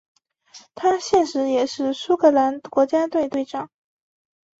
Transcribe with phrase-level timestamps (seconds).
[0.73, 3.69] 他现时也是苏格兰国家队队长。